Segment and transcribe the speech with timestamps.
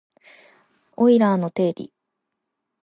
[0.97, 1.93] オイラーの定理